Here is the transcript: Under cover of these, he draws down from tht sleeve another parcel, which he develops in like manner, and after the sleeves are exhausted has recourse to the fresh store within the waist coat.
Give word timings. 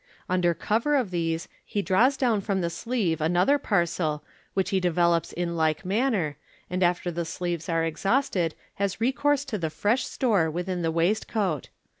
Under 0.27 0.55
cover 0.55 0.95
of 0.95 1.11
these, 1.11 1.47
he 1.63 1.83
draws 1.83 2.17
down 2.17 2.41
from 2.41 2.59
tht 2.63 2.71
sleeve 2.71 3.21
another 3.21 3.59
parcel, 3.59 4.23
which 4.55 4.71
he 4.71 4.79
develops 4.79 5.31
in 5.31 5.55
like 5.55 5.85
manner, 5.85 6.37
and 6.71 6.81
after 6.81 7.11
the 7.11 7.23
sleeves 7.23 7.69
are 7.69 7.85
exhausted 7.85 8.55
has 8.77 8.99
recourse 8.99 9.45
to 9.45 9.59
the 9.59 9.69
fresh 9.69 10.03
store 10.05 10.49
within 10.49 10.81
the 10.81 10.89
waist 10.89 11.27
coat. 11.27 11.69